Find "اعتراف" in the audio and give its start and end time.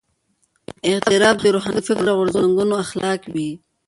0.89-1.35